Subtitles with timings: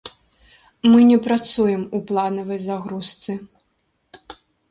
[0.93, 3.31] Мы не працуем у планавай загрузцы.